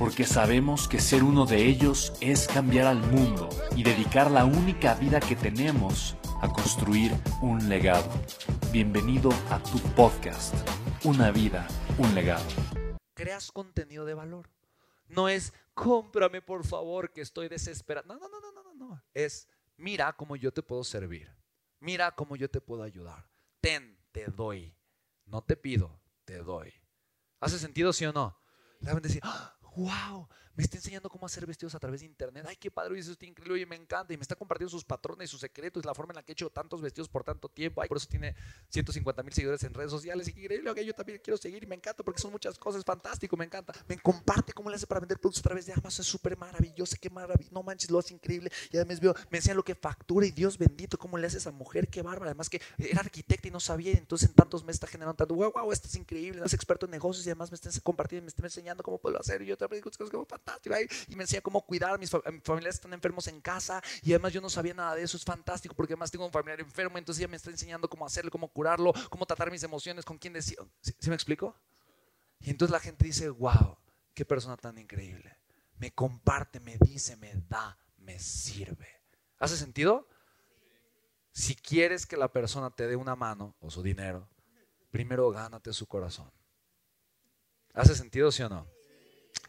[0.00, 4.94] porque sabemos que ser uno de ellos es cambiar al mundo y dedicar la única
[4.94, 8.10] vida que tenemos a construir un legado.
[8.72, 10.54] Bienvenido a tu podcast,
[11.04, 12.46] Una vida, un legado.
[13.12, 14.48] Creas contenido de valor.
[15.06, 18.06] No es cómprame por favor que estoy desesperado.
[18.06, 19.02] No, no, no, no, no, no.
[19.12, 21.28] Es mira cómo yo te puedo servir.
[21.78, 23.28] Mira cómo yo te puedo ayudar.
[23.60, 24.74] Ten, te doy.
[25.26, 26.72] No te pido, te doy.
[27.38, 28.40] ¿Hace sentido, sí o no?
[28.80, 29.59] La a decir, ¡Ah!
[29.76, 30.28] Wow,
[30.60, 32.44] me está enseñando cómo hacer vestidos a través de internet.
[32.46, 34.12] Ay, qué padre, eso está increíble y me encanta.
[34.12, 36.50] Y me está compartiendo sus patrones, sus secretos, la forma en la que he hecho
[36.50, 37.80] tantos vestidos por tanto tiempo.
[37.80, 38.34] Ay, por eso tiene
[38.68, 40.28] 150 mil seguidores en redes sociales.
[40.28, 42.84] Increíble, que yo también quiero seguir y me encanta porque son muchas cosas.
[42.84, 43.72] Fantástico, me encanta.
[43.88, 46.02] Me comparte cómo le hace para vender productos a través de Amazon.
[46.02, 47.50] Es súper maravilloso, qué maravilla.
[47.52, 48.50] No manches, lo hace increíble.
[48.70, 51.40] Y además veo, me enseña lo que factura y Dios bendito, cómo le hace a
[51.40, 52.32] esa mujer, qué bárbara.
[52.32, 53.92] Además que era arquitecta y no sabía.
[53.92, 55.34] entonces en tantos meses está generando tanto.
[55.34, 56.42] Wow, wow, esto es increíble.
[56.44, 59.40] Es experto en negocios y además me está compartiendo, me está enseñando cómo puedo hacer.
[59.42, 59.56] Y yo
[61.08, 64.48] Y me enseña cómo cuidar, mis, familiares están enfermos en casa y además yo no
[64.48, 67.36] sabía nada de eso, es fantástico porque además tengo un familiar enfermo, entonces ella me
[67.36, 70.58] está enseñando cómo hacerlo, cómo curarlo, cómo tratar mis emociones, con quién decir.
[70.80, 71.56] ¿Sí, me explico?
[72.40, 73.76] Y entonces la gente dice, wow,
[74.14, 75.36] qué persona tan increíble.
[75.78, 78.88] Me comparte, me dice, me da, me sirve.
[79.38, 80.08] ¿Hace sentido?
[81.32, 84.28] Si quieres que la persona te dé una mano o su dinero,
[84.90, 86.30] primero gánate su corazón.
[87.72, 88.66] ¿Hace sentido, sí o no?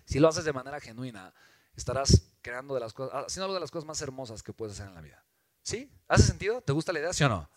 [0.06, 1.34] Si lo haces de manera genuina,
[1.76, 4.88] estarás creando de las cosas, haciendo algo de las cosas más hermosas que puedes hacer
[4.88, 5.24] en la vida.
[5.64, 5.92] ¿Sí?
[6.08, 6.62] ¿Hace sentido?
[6.62, 7.50] ¿Te gusta la idea, sí o no?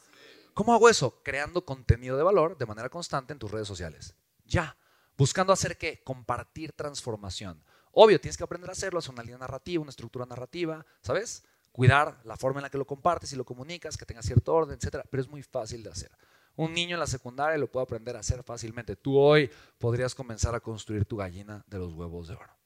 [0.53, 1.21] ¿Cómo hago eso?
[1.23, 4.15] Creando contenido de valor de manera constante en tus redes sociales.
[4.45, 4.77] Ya.
[5.17, 7.63] Buscando hacer que compartir transformación.
[7.93, 11.45] Obvio, tienes que aprender a hacerlo, es una línea narrativa, una estructura narrativa, ¿sabes?
[11.71, 14.77] Cuidar la forma en la que lo compartes y lo comunicas, que tenga cierto orden,
[14.77, 16.11] etcétera, pero es muy fácil de hacer.
[16.57, 18.97] Un niño en la secundaria lo puede aprender a hacer fácilmente.
[18.97, 22.57] Tú hoy podrías comenzar a construir tu gallina de los huevos de oro.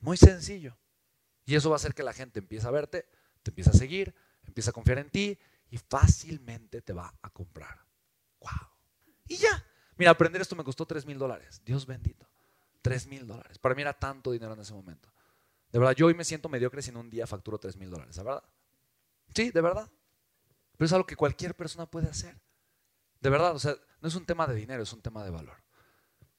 [0.00, 0.76] Muy sencillo.
[1.44, 3.06] Y eso va a hacer que la gente empiece a verte,
[3.42, 5.38] te empiece a seguir, empiece a confiar en ti
[5.70, 7.84] y fácilmente te va a comprar.
[8.40, 8.68] ¡Wow!
[9.28, 9.64] Y ya.
[9.96, 11.60] Mira, aprender esto me costó 3 mil dólares.
[11.64, 12.26] Dios bendito.
[12.82, 13.58] 3 mil dólares.
[13.58, 15.12] Para mí era tanto dinero en ese momento.
[15.70, 18.16] De verdad, yo hoy me siento mediocre si en un día facturo 3 mil dólares,
[18.16, 18.44] ¿de verdad?
[19.34, 19.90] Sí, de verdad.
[20.76, 22.40] Pero es algo que cualquier persona puede hacer.
[23.20, 25.56] De verdad, o sea, no es un tema de dinero, es un tema de valor.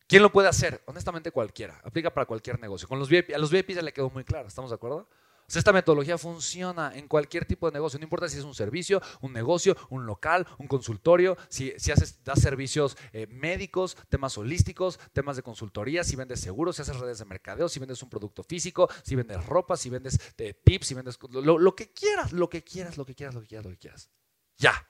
[0.07, 0.81] ¿Quién lo puede hacer?
[0.87, 1.79] Honestamente cualquiera.
[1.83, 2.87] Aplica para cualquier negocio.
[2.87, 5.07] Con los VIP, a los VIP ya le quedó muy claro, ¿estamos de acuerdo?
[5.49, 8.53] O sea, esta metodología funciona en cualquier tipo de negocio, no importa si es un
[8.53, 14.37] servicio, un negocio, un local, un consultorio, si, si haces, das servicios eh, médicos, temas
[14.37, 18.09] holísticos, temas de consultoría, si vendes seguros, si haces redes de mercadeo, si vendes un
[18.11, 22.31] producto físico, si vendes ropa, si vendes eh, tips, si vendes lo, lo que quieras,
[22.31, 24.11] lo que quieras, lo que quieras, lo que quieras, lo que quieras.
[24.57, 24.87] Ya,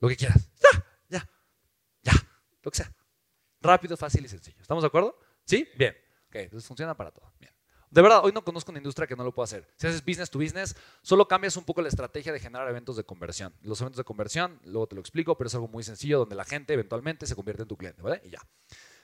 [0.00, 0.50] lo que quieras.
[2.64, 2.92] Lo que sea.
[3.60, 4.60] Rápido, fácil y sencillo.
[4.60, 5.18] ¿Estamos de acuerdo?
[5.44, 5.68] ¿Sí?
[5.76, 5.94] Bien.
[6.28, 7.32] Ok, entonces funciona para todo.
[7.38, 7.52] Bien.
[7.90, 9.72] De verdad, hoy no conozco una industria que no lo pueda hacer.
[9.76, 13.04] Si haces business to business, solo cambias un poco la estrategia de generar eventos de
[13.04, 13.54] conversión.
[13.62, 16.44] Los eventos de conversión, luego te lo explico, pero es algo muy sencillo donde la
[16.44, 18.20] gente eventualmente se convierte en tu cliente, ¿vale?
[18.24, 18.40] Y ya.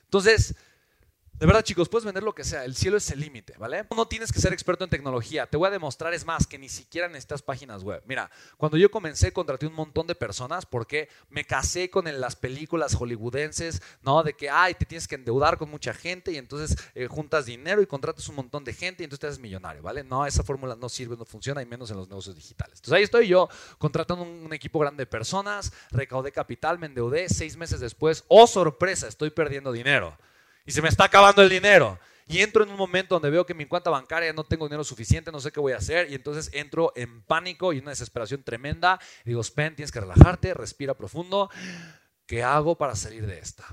[0.02, 0.56] Entonces,
[1.40, 2.66] de verdad, chicos, puedes vender lo que sea.
[2.66, 3.86] El cielo es el límite, ¿vale?
[3.96, 5.46] No tienes que ser experto en tecnología.
[5.46, 8.02] Te voy a demostrar, es más, que ni siquiera necesitas páginas web.
[8.06, 12.94] Mira, cuando yo comencé, contraté un montón de personas porque me casé con las películas
[12.94, 14.22] hollywoodenses, ¿no?
[14.22, 17.80] De que, ay, te tienes que endeudar con mucha gente y entonces eh, juntas dinero
[17.80, 20.04] y contratas un montón de gente y entonces te haces millonario, ¿vale?
[20.04, 22.80] No, esa fórmula no sirve, no funciona, y menos en los negocios digitales.
[22.80, 23.48] Entonces ahí estoy yo,
[23.78, 29.08] contratando un, equipo grande de personas, recaudé capital, me endeudé, seis meses después, oh sorpresa,
[29.08, 30.18] estoy perdiendo dinero
[30.70, 31.98] y se me está acabando el dinero.
[32.28, 35.32] Y entro en un momento donde veo que mi cuenta bancaria no tengo dinero suficiente,
[35.32, 36.08] no sé qué voy a hacer.
[36.12, 39.00] Y entonces entro en pánico y una desesperación tremenda.
[39.24, 41.50] Digo, Spen, tienes que relajarte, respira profundo.
[42.24, 43.66] ¿Qué hago para salir de esta?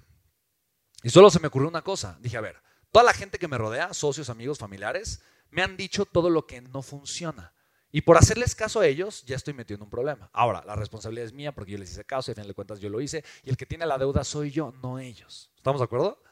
[1.03, 2.17] Y solo se me ocurrió una cosa.
[2.19, 2.55] Dije, a ver,
[2.91, 5.21] toda la gente que me rodea, socios, amigos, familiares,
[5.51, 7.53] me han dicho todo lo que no funciona.
[7.91, 10.31] Y por hacerles caso a ellos, ya estoy metiendo un problema.
[10.33, 12.79] Ahora, la responsabilidad es mía porque yo les hice caso y al final de cuentas
[12.79, 13.23] yo lo hice.
[13.44, 15.51] Y el que tiene la deuda soy yo, no ellos.
[15.57, 16.23] ¿Estamos de acuerdo?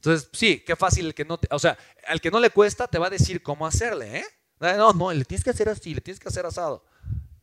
[0.00, 1.76] Entonces, sí, qué fácil el que no, te, o sea,
[2.06, 4.24] al que no le cuesta te va a decir cómo hacerle, ¿eh?
[4.58, 6.84] No, no, le tienes que hacer así, le tienes que hacer asado.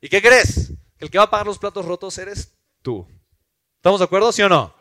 [0.02, 0.72] ¿Y qué crees?
[0.98, 3.08] Que el que va a pagar los platos rotos eres tú.
[3.76, 4.76] ¿Estamos de acuerdo, sí o no?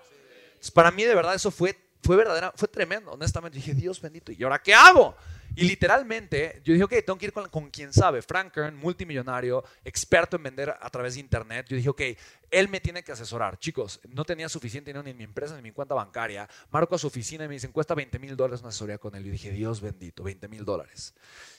[0.75, 3.59] para mí de verdad eso fue, fue verdadera, fue tremendo, honestamente.
[3.59, 5.15] Dije, Dios bendito, ¿y ahora qué hago?
[5.57, 8.21] Y literalmente, yo dije, ok, tengo que ir con, quien sabe.
[8.21, 11.67] Frank Kern, multimillonario, experto en vender a través de Internet.
[11.71, 12.03] Yo dije, ok,
[12.51, 13.59] él me tiene que asesorar.
[13.59, 16.47] Chicos, no tenía suficiente dinero ni en mi empresa ni en mi cuenta bancaria.
[16.71, 19.27] Marco a su oficina y me dicen, cuesta 20 mil dólares una asesoría con él.
[19.27, 21.15] Y dije, Dios bendito, 20 mil dólares.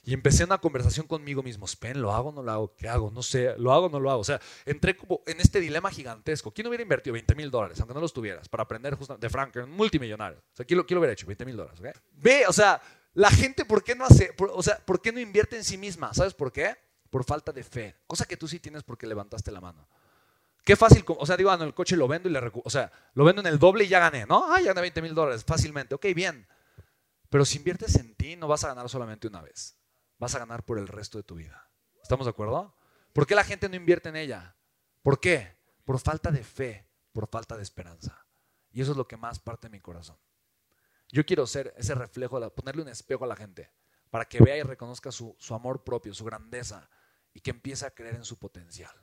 [0.05, 1.67] Y empecé una conversación conmigo mismo.
[1.67, 2.75] Spen, ¿lo hago o no lo hago?
[2.75, 3.09] ¿Qué hago?
[3.09, 4.21] No sé, ¿lo hago o no lo hago?
[4.21, 6.51] O sea, entré como en este dilema gigantesco.
[6.51, 9.53] ¿Quién hubiera invertido 20 mil dólares, aunque no los tuvieras, para aprender justamente de Frank
[9.53, 10.37] Kern, multimillonario?
[10.37, 11.25] O sea, ¿quién lo, quién lo hubiera hecho?
[11.25, 11.87] 20 mil dólares, ¿ok?
[12.13, 12.79] Ve, o sea,
[13.17, 16.13] la gente, ¿por qué no hace, o sea, por qué no invierte en sí misma?
[16.13, 16.77] ¿Sabes por qué?
[17.09, 17.95] Por falta de fe.
[18.05, 19.87] Cosa que tú sí tienes porque levantaste la mano.
[20.63, 23.23] Qué fácil, o sea, digo, ah, el coche lo vendo y le o sea, lo
[23.23, 24.53] vendo en el doble y ya gané, ¿no?
[24.53, 25.95] Ah, ya gané 20 mil dólares fácilmente.
[25.95, 26.47] Ok, bien.
[27.31, 29.75] Pero si inviertes en ti, no vas a ganar solamente una vez.
[30.19, 31.71] Vas a ganar por el resto de tu vida.
[32.03, 32.75] ¿Estamos de acuerdo?
[33.13, 34.55] ¿Por qué la gente no invierte en ella?
[35.01, 35.57] ¿Por qué?
[35.85, 38.27] Por falta de fe, por falta de esperanza.
[38.71, 40.17] Y eso es lo que más parte de mi corazón.
[41.09, 43.71] Yo quiero ser ese reflejo, ponerle un espejo a la gente
[44.09, 46.89] para que vea y reconozca su, amor propio, su grandeza
[47.33, 48.95] y que empiece a creer en su potencial.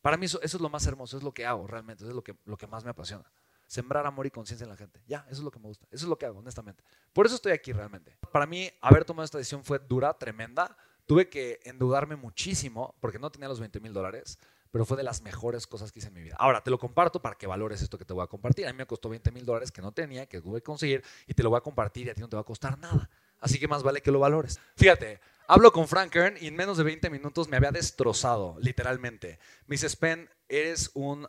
[0.00, 2.36] Para mí eso, es lo más hermoso, es lo que hago realmente, es lo que,
[2.44, 3.24] lo que más me apasiona.
[3.66, 5.02] Sembrar amor y conciencia en la gente.
[5.06, 6.84] Ya, eso es lo que me gusta, eso es lo que hago, honestamente.
[7.12, 8.16] Por eso estoy aquí realmente.
[8.30, 10.76] Para mí, haber tomado esta decisión fue dura, tremenda.
[11.06, 14.38] Tuve que endeudarme muchísimo porque no tenía los 20 mil dólares
[14.74, 16.34] pero fue de las mejores cosas que hice en mi vida.
[16.36, 18.66] Ahora, te lo comparto para que valores esto que te voy a compartir.
[18.66, 21.34] A mí me costó 20 mil dólares que no tenía, que tuve que conseguir, y
[21.34, 23.08] te lo voy a compartir y a ti no te va a costar nada.
[23.38, 24.58] Así que más vale que lo valores.
[24.74, 29.38] Fíjate, hablo con Frank Kern y en menos de 20 minutos me había destrozado, literalmente.
[29.68, 31.28] Me dice, Spen, eres un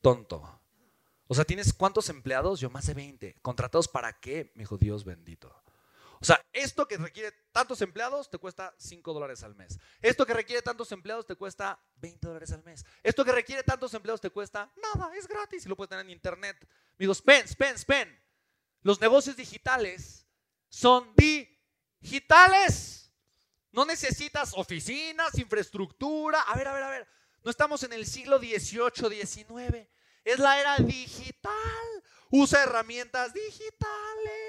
[0.00, 0.58] tonto.
[1.26, 2.58] O sea, ¿tienes cuántos empleados?
[2.58, 3.36] Yo más de 20.
[3.42, 4.50] ¿Contratados para qué?
[4.54, 5.54] Me dijo, Dios bendito.
[6.20, 9.78] O sea, esto que requiere tantos empleados te cuesta 5 dólares al mes.
[10.00, 12.84] Esto que requiere tantos empleados te cuesta 20 dólares al mes.
[13.02, 16.10] Esto que requiere tantos empleados te cuesta nada, es gratis y lo puedes tener en
[16.10, 16.56] internet.
[16.98, 18.20] Amigos, pen, pen, pen.
[18.82, 20.26] Los negocios digitales
[20.68, 23.12] son digitales.
[23.70, 26.42] No necesitas oficinas, infraestructura.
[26.42, 27.08] A ver, a ver, a ver.
[27.44, 29.88] No estamos en el siglo XVIII, XIX.
[30.24, 31.52] Es la era digital.
[32.30, 34.47] Usa herramientas digitales.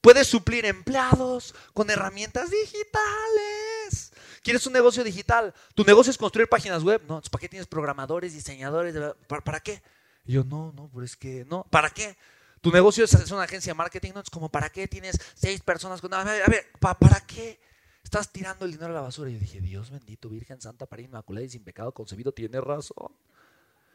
[0.00, 4.12] Puedes suplir empleados con herramientas digitales.
[4.42, 5.52] ¿Quieres un negocio digital?
[5.74, 7.02] ¿Tu negocio es construir páginas web?
[7.06, 8.94] No, ¿para qué tienes programadores, diseñadores?
[9.26, 9.82] ¿Para, qué?
[10.24, 11.64] yo, no, no, pero es que no.
[11.64, 12.16] ¿Para qué?
[12.62, 14.12] ¿Tu negocio es una agencia de marketing?
[14.14, 16.12] No, es como, ¿para qué tienes seis personas con...
[16.14, 17.60] A ver ¿para qué?
[18.02, 19.30] Estás tirando el dinero a la basura.
[19.30, 23.12] Y yo dije, Dios bendito, Virgen Santa, para Inmaculada y sin pecado concebido, tiene razón.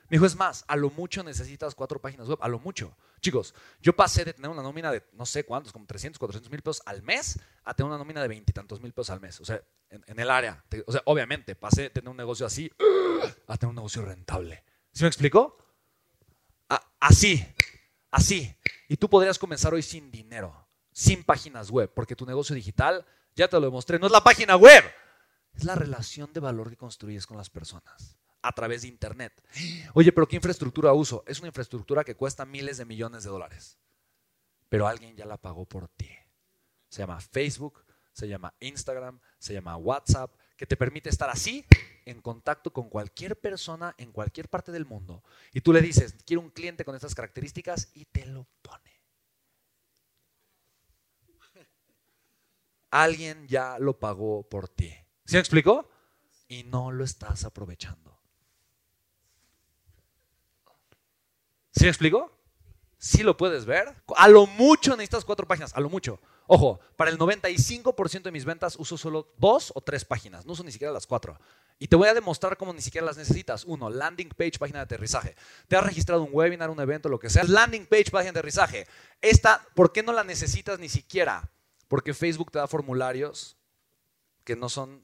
[0.09, 2.95] Me dijo, es más, a lo mucho necesitas cuatro páginas web, a lo mucho.
[3.21, 6.61] Chicos, yo pasé de tener una nómina de no sé cuántos, como 300, 400 mil
[6.61, 9.39] pesos al mes, a tener una nómina de veintitantos mil pesos al mes.
[9.41, 10.63] O sea, en, el área.
[10.85, 12.71] O sea, obviamente, pasé de tener un negocio así
[13.47, 14.63] a tener un negocio rentable.
[14.91, 15.57] ¿Sí me explico?
[16.99, 17.45] así,
[18.11, 18.55] así.
[18.87, 23.05] Y tú podrías comenzar hoy sin dinero, sin páginas web, porque tu negocio digital,
[23.35, 24.83] ya te lo demostré, no es la página web,
[25.53, 29.43] es la relación de valor que construyes con las personas a través de Internet.
[29.93, 31.23] Oye, pero ¿qué infraestructura uso?
[31.27, 33.77] Es una infraestructura que cuesta miles de millones de dólares,
[34.69, 36.09] pero alguien ya la pagó por ti.
[36.89, 37.83] Se llama Facebook,
[38.13, 41.65] se llama Instagram, se llama WhatsApp, que te permite estar así
[42.05, 45.23] en contacto con cualquier persona en cualquier parte del mundo.
[45.51, 49.01] Y tú le dices, quiero un cliente con estas características y te lo pone.
[52.91, 54.93] Alguien ya lo pagó por ti.
[55.25, 55.89] ¿Sí me explicó?
[56.47, 58.14] Y no lo estás aprovechando.
[61.75, 62.31] ¿Sí me explico?
[62.97, 63.93] Sí lo puedes ver.
[64.15, 66.19] A lo mucho necesitas cuatro páginas, a lo mucho.
[66.47, 70.63] Ojo, para el 95% de mis ventas uso solo dos o tres páginas, no uso
[70.63, 71.37] ni siquiera las cuatro.
[71.77, 73.65] Y te voy a demostrar cómo ni siquiera las necesitas.
[73.65, 75.35] Uno, landing page, página de aterrizaje.
[75.67, 77.43] Te has registrado un webinar, un evento, lo que sea.
[77.43, 78.87] Landing page, página de aterrizaje.
[79.21, 81.51] Esta, ¿por qué no la necesitas ni siquiera?
[81.89, 83.57] Porque Facebook te da formularios
[84.45, 85.03] que no son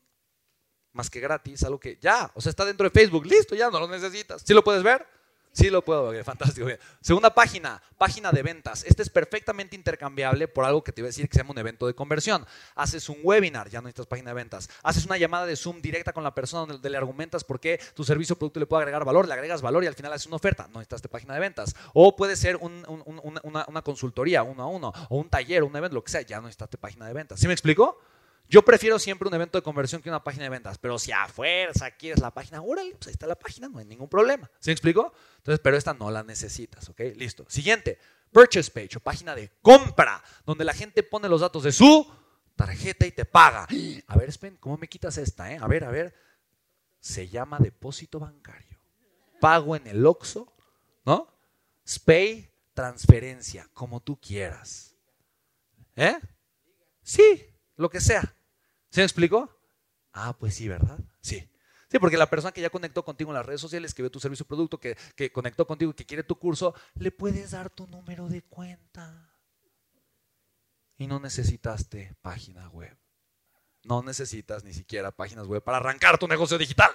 [0.94, 3.80] más que gratis, algo que ya, o sea, está dentro de Facebook, listo, ya no
[3.80, 4.44] lo necesitas.
[4.46, 5.06] ¿Sí lo puedes ver?
[5.54, 6.68] Sí lo puedo, fantástico.
[7.02, 8.84] Segunda página, página de ventas.
[8.86, 11.58] Este es perfectamente intercambiable por algo que te iba a decir que se llama un
[11.58, 12.46] evento de conversión.
[12.76, 14.70] Haces un webinar, ya no necesitas página de ventas.
[14.84, 18.04] Haces una llamada de Zoom directa con la persona donde le argumentas por qué tu
[18.04, 20.38] servicio o producto le puede agregar valor, le agregas valor y al final haces una
[20.38, 20.68] oferta.
[20.68, 21.76] No necesitas página de ventas.
[21.94, 26.12] O puede ser una, consultoría uno a uno, o un taller, un evento, lo que
[26.12, 27.40] sea, ya no necesitas página de ventas.
[27.40, 28.00] ¿Sí me explico?
[28.52, 31.26] Yo prefiero siempre un evento de conversión que una página de ventas, pero si a
[31.30, 34.52] fuerza quieres la página, órale, pues ahí está la página, no hay ningún problema.
[34.60, 35.14] ¿Se me explicó?
[35.38, 37.00] Entonces, pero esta no la necesitas, ¿ok?
[37.16, 37.46] Listo.
[37.48, 37.98] Siguiente,
[38.30, 42.06] purchase page o página de compra, donde la gente pone los datos de su
[42.58, 43.68] tarjeta y te paga.
[44.08, 45.50] A ver, Spen, ¿cómo me quitas esta?
[45.50, 45.58] Eh?
[45.58, 46.14] A ver, a ver.
[47.00, 48.78] Se llama depósito bancario.
[49.40, 50.54] Pago en el OXO,
[51.06, 51.34] ¿no?
[51.86, 54.94] SPAY, transferencia, como tú quieras.
[55.96, 56.20] ¿Eh?
[57.02, 57.46] Sí,
[57.78, 58.36] lo que sea.
[58.92, 59.50] ¿Se me explicó?
[60.14, 61.00] Ah, pues sí, ¿verdad?
[61.22, 61.50] Sí.
[61.90, 64.20] Sí, porque la persona que ya conectó contigo en las redes sociales, que ve tu
[64.20, 67.70] servicio o producto, que, que conectó contigo y que quiere tu curso, le puedes dar
[67.70, 69.34] tu número de cuenta.
[70.98, 72.96] Y no necesitaste página web.
[73.84, 76.92] No necesitas ni siquiera páginas web para arrancar tu negocio digital.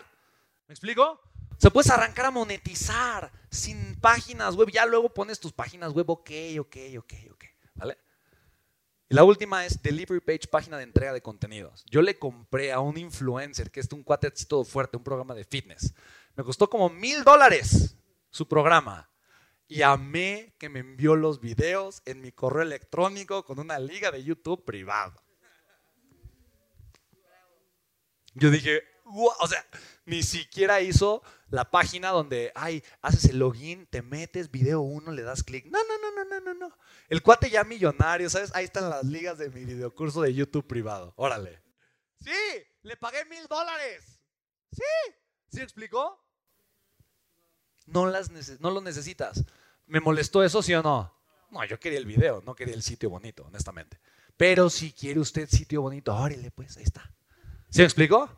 [0.68, 1.20] ¿Me explico?
[1.58, 4.70] Se puedes arrancar a monetizar sin páginas web.
[4.70, 7.44] Ya luego pones tus páginas web, ok, ok, ok, ok.
[7.74, 7.98] ¿Vale?
[9.08, 11.84] Y la última es Delivery Page, página de entrega de contenidos.
[11.88, 15.44] Yo le compré a un influencer, que es un cuate todo fuerte, un programa de
[15.44, 15.94] fitness.
[16.34, 17.96] Me costó como mil dólares
[18.30, 19.08] su programa.
[19.68, 24.22] Y amé que me envió los videos en mi correo electrónico con una liga de
[24.22, 25.20] YouTube privado.
[28.34, 29.64] Yo dije, o sea,
[30.04, 35.22] ni siquiera hizo la página donde, ay, haces el login, te metes, video uno, le
[35.22, 35.66] das clic.
[35.66, 36.78] No, no, no, no, no, no, no.
[37.08, 38.54] El cuate ya millonario, ¿sabes?
[38.54, 41.14] Ahí están las ligas de mi videocurso de YouTube privado.
[41.16, 41.62] Órale.
[42.20, 42.32] Sí,
[42.82, 44.20] le pagué mil dólares.
[44.72, 45.14] Sí.
[45.52, 46.22] ¿Sí explicó?
[47.86, 49.44] No, las no lo necesitas.
[49.86, 51.14] ¿Me molestó eso, sí o no?
[51.50, 54.00] No, yo quería el video, no quería el sitio bonito, honestamente.
[54.36, 57.14] Pero si quiere usted sitio bonito, órale, pues ahí está.
[57.70, 58.28] ¿Sí me explicó?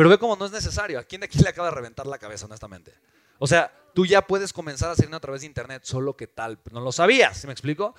[0.00, 0.98] Pero ve cómo no es necesario.
[0.98, 2.94] ¿A quién de aquí le acaba de reventar la cabeza, honestamente?
[3.38, 6.58] O sea, tú ya puedes comenzar a hacer a través de internet, solo que tal,
[6.72, 7.94] no lo sabías, ¿sí me explico?